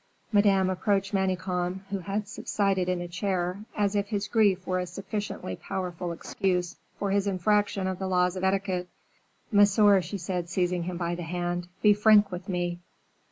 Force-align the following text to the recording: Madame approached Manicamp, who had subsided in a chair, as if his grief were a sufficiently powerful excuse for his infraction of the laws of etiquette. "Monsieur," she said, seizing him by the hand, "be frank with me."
Madame 0.31 0.67
approached 0.71 1.13
Manicamp, 1.13 1.81
who 1.91 1.99
had 1.99 2.27
subsided 2.27 2.89
in 2.89 3.01
a 3.01 3.07
chair, 3.07 3.63
as 3.77 3.95
if 3.95 4.07
his 4.07 4.27
grief 4.27 4.65
were 4.65 4.79
a 4.79 4.87
sufficiently 4.87 5.55
powerful 5.55 6.11
excuse 6.11 6.75
for 6.97 7.11
his 7.11 7.27
infraction 7.27 7.85
of 7.85 7.99
the 7.99 8.07
laws 8.07 8.35
of 8.35 8.43
etiquette. 8.43 8.89
"Monsieur," 9.51 10.01
she 10.01 10.17
said, 10.17 10.49
seizing 10.49 10.81
him 10.81 10.97
by 10.97 11.13
the 11.13 11.21
hand, 11.21 11.67
"be 11.83 11.93
frank 11.93 12.31
with 12.31 12.49
me." 12.49 12.79